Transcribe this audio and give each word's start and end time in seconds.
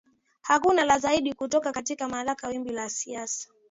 hakuna 0.41 0.85
la 0.85 0.99
ziada 0.99 1.33
kutoka 1.33 1.71
katika 1.71 2.07
makala 2.07 2.47
wimbi 2.53 2.71
la 2.71 2.89
siasa 2.89 3.49